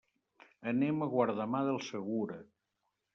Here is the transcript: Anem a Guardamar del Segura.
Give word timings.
Anem 0.71 1.03
a 1.05 1.09
Guardamar 1.11 1.61
del 1.67 1.77
Segura. 1.91 2.39